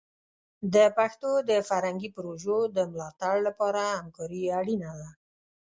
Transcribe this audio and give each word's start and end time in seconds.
د 0.73 0.75
پښتو 0.97 1.31
د 1.49 1.51
فرهنګي 1.69 2.09
پروژو 2.15 2.57
د 2.75 2.77
ملاتړ 2.91 3.35
لپاره 3.47 3.81
همکاري 3.99 4.43
اړینه 4.59 4.91
ده. 4.99 5.09